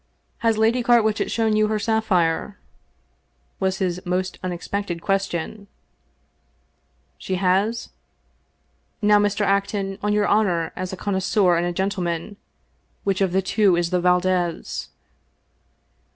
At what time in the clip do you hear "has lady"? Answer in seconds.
0.39-0.81